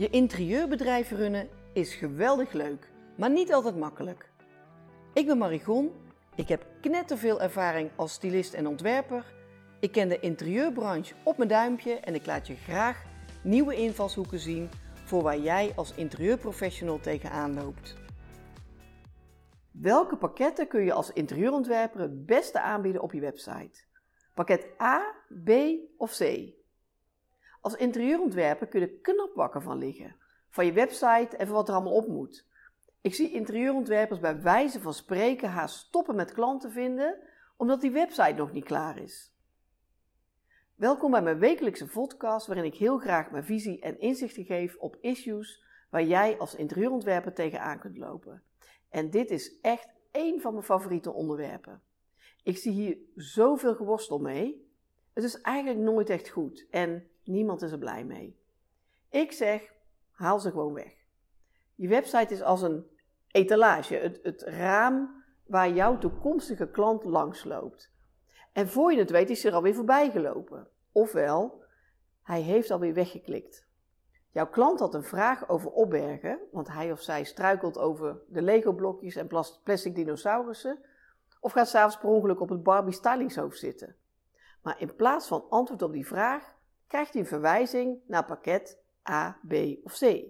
[0.00, 4.30] Je interieurbedrijf runnen is geweldig leuk, maar niet altijd makkelijk.
[5.12, 5.92] Ik ben Marigon,
[6.34, 9.24] ik heb knetterveel ervaring als stylist en ontwerper.
[9.80, 13.02] Ik ken de interieurbranche op mijn duimpje en ik laat je graag
[13.42, 14.68] nieuwe invalshoeken zien
[15.04, 17.94] voor waar jij als interieurprofessional tegenaan loopt.
[19.70, 23.84] Welke pakketten kun je als interieurontwerper het beste aanbieden op je website?
[24.34, 25.14] Pakket A,
[25.44, 25.50] B
[25.96, 26.58] of C?
[27.60, 30.16] Als interieurontwerper kun je knap wakker van liggen.
[30.48, 32.46] Van je website en van wat er allemaal op moet.
[33.00, 37.18] Ik zie interieurontwerpers bij wijze van spreken haast stoppen met klanten vinden,
[37.56, 39.34] omdat die website nog niet klaar is.
[40.74, 44.96] Welkom bij mijn wekelijkse podcast, waarin ik heel graag mijn visie en inzichten geef op
[45.00, 48.42] issues waar jij als interieurontwerper tegenaan kunt lopen.
[48.88, 51.82] En dit is echt één van mijn favoriete onderwerpen.
[52.42, 54.68] Ik zie hier zoveel geworstel mee.
[55.12, 58.38] Het is eigenlijk nooit echt goed en niemand is er blij mee.
[59.08, 59.72] Ik zeg,
[60.10, 60.92] haal ze gewoon weg.
[61.74, 62.86] Je website is als een
[63.26, 67.92] etalage, het, het raam waar jouw toekomstige klant langs loopt.
[68.52, 70.68] En voor je het weet is hij er alweer voorbij gelopen.
[70.92, 71.64] Ofwel,
[72.22, 73.68] hij heeft alweer weggeklikt.
[74.30, 79.16] Jouw klant had een vraag over opbergen, want hij of zij struikelt over de Lego-blokjes
[79.16, 79.28] en
[79.62, 80.78] plastic dinosaurussen,
[81.40, 83.96] of gaat s'avonds per ongeluk op het Barbie stylingshoofd zitten.
[84.62, 86.54] Maar in plaats van antwoord op die vraag,
[86.90, 90.24] krijgt hij een verwijzing naar pakket A, B of C.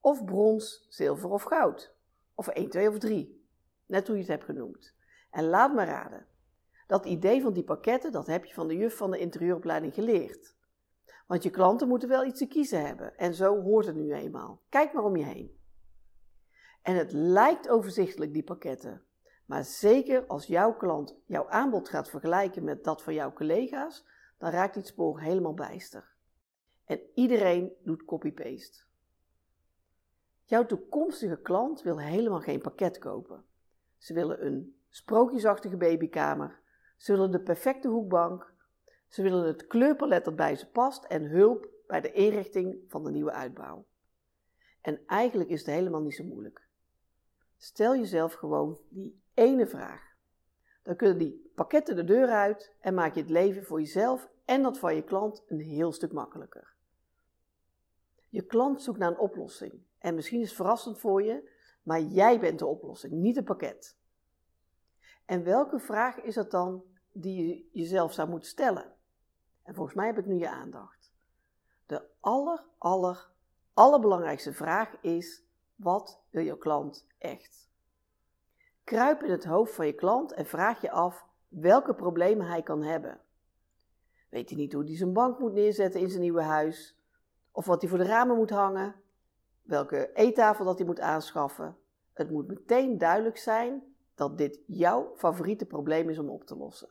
[0.00, 1.94] Of brons, zilver of goud.
[2.34, 3.46] Of 1, 2 of 3.
[3.86, 4.94] Net hoe je het hebt genoemd.
[5.30, 6.26] En laat me raden.
[6.86, 10.54] Dat idee van die pakketten, dat heb je van de juf van de interieuropleiding geleerd.
[11.26, 13.16] Want je klanten moeten wel iets te kiezen hebben.
[13.16, 14.62] En zo hoort het nu eenmaal.
[14.68, 15.58] Kijk maar om je heen.
[16.82, 19.02] En het lijkt overzichtelijk, die pakketten.
[19.46, 24.06] Maar zeker als jouw klant jouw aanbod gaat vergelijken met dat van jouw collega's,
[24.38, 26.14] dan raakt dit spoor helemaal bijster.
[26.84, 28.84] En iedereen doet copy-paste.
[30.44, 33.44] Jouw toekomstige klant wil helemaal geen pakket kopen.
[33.96, 36.60] Ze willen een sprookjesachtige babykamer.
[36.96, 38.54] Ze willen de perfecte hoekbank.
[39.08, 43.10] Ze willen het kleurpalet dat bij ze past en hulp bij de inrichting van de
[43.10, 43.86] nieuwe uitbouw.
[44.80, 46.68] En eigenlijk is het helemaal niet zo moeilijk.
[47.56, 50.05] Stel jezelf gewoon die ene vraag.
[50.86, 54.62] Dan kunnen die pakketten de deur uit en maak je het leven voor jezelf en
[54.62, 56.74] dat van je klant een heel stuk makkelijker.
[58.28, 61.50] Je klant zoekt naar een oplossing en misschien is het verrassend voor je,
[61.82, 63.96] maar jij bent de oplossing, niet het pakket.
[65.24, 68.94] En welke vraag is het dan die je jezelf zou moeten stellen?
[69.62, 71.12] En volgens mij heb ik nu je aandacht.
[71.86, 73.30] De aller, aller,
[73.74, 77.68] allerbelangrijkste vraag is: wat wil je klant echt?
[78.86, 82.82] Kruip in het hoofd van je klant en vraag je af welke problemen hij kan
[82.82, 83.20] hebben.
[84.28, 86.98] Weet hij niet hoe hij zijn bank moet neerzetten in zijn nieuwe huis?
[87.52, 88.94] Of wat hij voor de ramen moet hangen?
[89.62, 91.76] Welke eettafel dat hij moet aanschaffen?
[92.12, 93.82] Het moet meteen duidelijk zijn
[94.14, 96.90] dat dit jouw favoriete probleem is om op te lossen.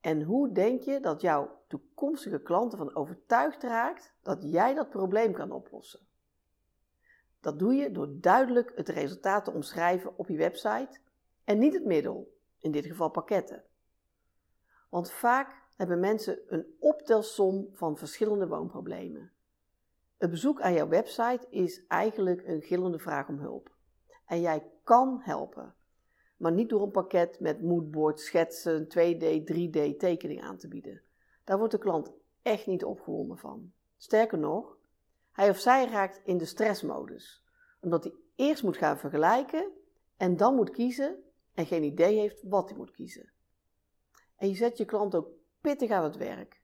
[0.00, 5.32] En hoe denk je dat jouw toekomstige klanten van overtuigd raakt dat jij dat probleem
[5.32, 6.07] kan oplossen?
[7.48, 10.98] Dat doe je door duidelijk het resultaat te omschrijven op je website
[11.44, 13.64] en niet het middel, in dit geval pakketten.
[14.88, 19.32] Want vaak hebben mensen een optelsom van verschillende woonproblemen.
[20.16, 23.76] Het bezoek aan jouw website is eigenlijk een gillende vraag om hulp.
[24.26, 25.74] En jij kan helpen,
[26.36, 31.02] maar niet door een pakket met moodboard, schetsen, 2D, 3D tekening aan te bieden.
[31.44, 33.72] Daar wordt de klant echt niet opgewonden van.
[33.96, 34.77] Sterker nog,
[35.38, 37.42] hij of zij raakt in de stressmodus,
[37.80, 39.70] omdat hij eerst moet gaan vergelijken
[40.16, 41.16] en dan moet kiezen
[41.54, 43.32] en geen idee heeft wat hij moet kiezen.
[44.36, 45.28] En je zet je klant ook
[45.60, 46.60] pittig aan het werk.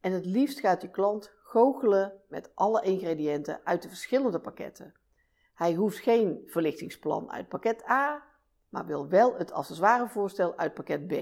[0.00, 4.94] En het liefst gaat je klant goochelen met alle ingrediënten uit de verschillende pakketten.
[5.54, 8.24] Hij hoeft geen verlichtingsplan uit pakket A,
[8.68, 11.12] maar wil wel het accessoirevoorstel uit pakket B.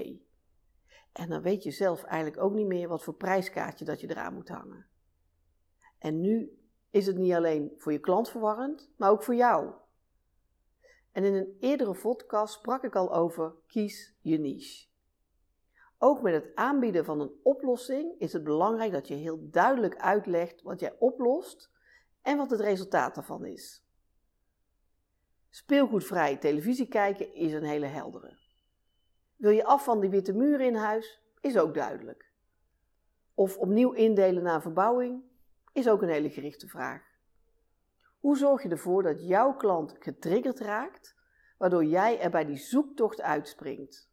[1.11, 4.33] En dan weet je zelf eigenlijk ook niet meer wat voor prijskaartje dat je eraan
[4.33, 4.93] moet hangen.
[6.05, 6.57] En nu
[6.89, 9.73] is het niet alleen voor je klant verwarrend, maar ook voor jou.
[11.11, 14.87] En in een eerdere podcast sprak ik al over kies je niche.
[15.97, 20.61] Ook met het aanbieden van een oplossing is het belangrijk dat je heel duidelijk uitlegt
[20.61, 21.71] wat jij oplost
[22.21, 23.85] en wat het resultaat daarvan is.
[25.49, 28.37] Speelgoedvrij televisie kijken is een hele heldere.
[29.35, 31.21] Wil je af van die witte muren in huis?
[31.39, 32.31] Is ook duidelijk.
[33.33, 35.33] Of opnieuw indelen na verbouwing?
[35.75, 37.01] Is ook een hele gerichte vraag.
[38.19, 41.15] Hoe zorg je ervoor dat jouw klant getriggerd raakt,
[41.57, 44.09] waardoor jij er bij die zoektocht uitspringt?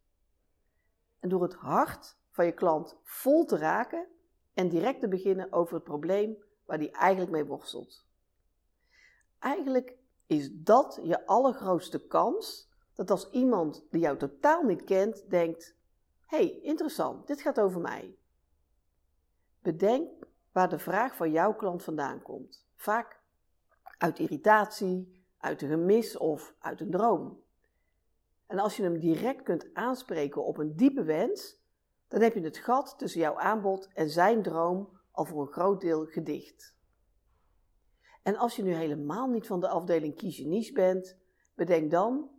[1.19, 4.07] En door het hart van je klant vol te raken
[4.53, 8.05] en direct te beginnen over het probleem waar die eigenlijk mee worstelt.
[9.39, 9.95] Eigenlijk
[10.27, 15.75] is dat je allergrootste kans dat als iemand die jou totaal niet kent denkt:
[16.25, 18.17] hey, interessant, dit gaat over mij.
[19.61, 22.65] Bedenk waar de vraag van jouw klant vandaan komt.
[22.75, 23.21] Vaak
[23.97, 27.41] uit irritatie, uit een gemis of uit een droom.
[28.47, 31.61] En als je hem direct kunt aanspreken op een diepe wens,
[32.07, 35.81] dan heb je het gat tussen jouw aanbod en zijn droom al voor een groot
[35.81, 36.75] deel gedicht.
[38.23, 41.17] En als je nu helemaal niet van de afdeling kies je niche bent,
[41.55, 42.29] bedenk dan,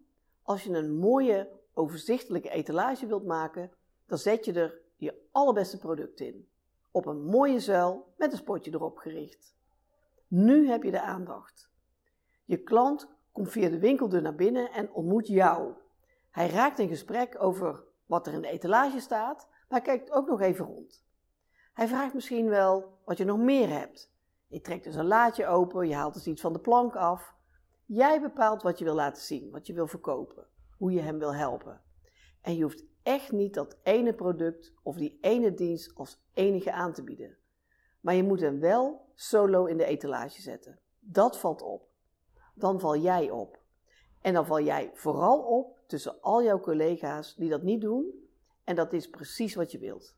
[0.42, 3.70] als je een mooie, overzichtelijke etalage wilt maken,
[4.06, 6.48] dan zet je er je allerbeste product in.
[6.94, 9.56] Op een mooie zuil met een spotje erop gericht.
[10.28, 11.70] Nu heb je de aandacht.
[12.44, 15.72] Je klant komt via de winkeldeur naar binnen en ontmoet jou.
[16.30, 20.40] Hij raakt in gesprek over wat er in de etalage staat, maar kijkt ook nog
[20.40, 21.04] even rond.
[21.72, 24.12] Hij vraagt misschien wel wat je nog meer hebt.
[24.46, 27.34] Je trekt dus een laadje open, je haalt dus iets van de plank af.
[27.86, 30.46] Jij bepaalt wat je wil laten zien, wat je wil verkopen,
[30.76, 31.80] hoe je hem wil helpen.
[32.40, 36.92] En je hoeft echt niet dat ene product of die ene dienst als enige aan
[36.92, 37.36] te bieden.
[38.00, 40.78] Maar je moet hem wel solo in de etalage zetten.
[41.00, 41.88] Dat valt op.
[42.54, 43.62] Dan val jij op.
[44.20, 48.28] En dan val jij vooral op tussen al jouw collega's die dat niet doen.
[48.64, 50.16] En dat is precies wat je wilt.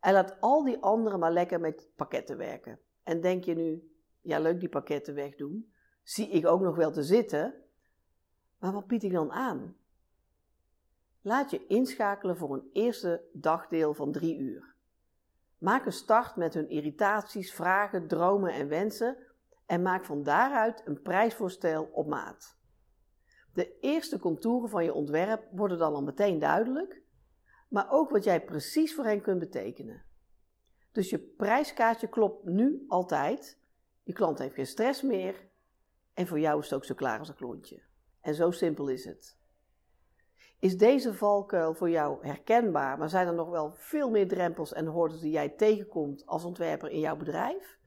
[0.00, 2.80] En laat al die anderen maar lekker met pakketten werken.
[3.02, 5.72] En denk je nu, ja leuk die pakketten wegdoen.
[6.02, 7.54] Zie ik ook nog wel te zitten.
[8.58, 9.76] Maar wat bied ik dan aan?
[11.26, 14.74] Laat je inschakelen voor een eerste dagdeel van drie uur.
[15.58, 19.16] Maak een start met hun irritaties, vragen, dromen en wensen
[19.66, 22.56] en maak van daaruit een prijsvoorstel op maat.
[23.52, 27.02] De eerste contouren van je ontwerp worden dan al meteen duidelijk,
[27.68, 30.04] maar ook wat jij precies voor hen kunt betekenen.
[30.92, 33.60] Dus je prijskaartje klopt nu altijd,
[34.02, 35.48] je klant heeft geen stress meer
[36.14, 37.82] en voor jou is het ook zo klaar als een klontje.
[38.20, 39.35] En zo simpel is het.
[40.58, 44.86] Is deze valkuil voor jou herkenbaar, maar zijn er nog wel veel meer drempels en
[44.86, 47.78] hordes die jij tegenkomt als ontwerper in jouw bedrijf?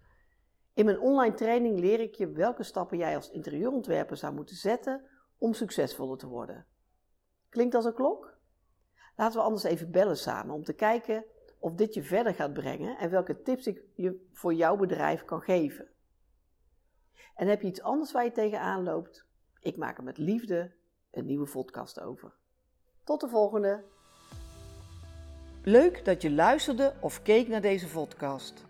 [0.74, 5.04] In mijn online training leer ik je welke stappen jij als interieurontwerper zou moeten zetten
[5.38, 6.66] om succesvoller te worden.
[7.50, 8.38] Klinkt als een klok?
[9.16, 11.26] Laten we anders even bellen samen om te kijken
[11.60, 15.42] of dit je verder gaat brengen en welke tips ik je voor jouw bedrijf kan
[15.42, 15.88] geven.
[17.36, 19.26] En heb je iets anders waar je tegenaan loopt?
[19.60, 20.76] Ik maak er met liefde
[21.12, 22.34] een nieuwe podcast over.
[23.10, 23.84] Tot de volgende.
[25.64, 28.66] Leuk dat je luisterde of keek naar deze podcast.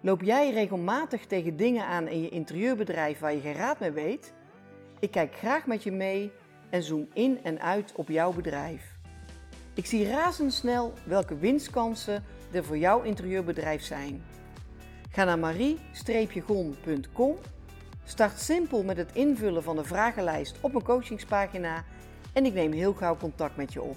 [0.00, 4.32] Loop jij regelmatig tegen dingen aan in je interieurbedrijf waar je geen raad mee weet?
[5.00, 6.32] Ik kijk graag met je mee
[6.70, 8.98] en zoom in en uit op jouw bedrijf.
[9.74, 14.24] Ik zie razendsnel welke winstkansen er voor jouw interieurbedrijf zijn.
[15.10, 17.36] Ga naar marie-gon.com,
[18.04, 21.84] start simpel met het invullen van de vragenlijst op mijn coachingspagina
[22.36, 23.96] en ik neem heel gauw contact met je op.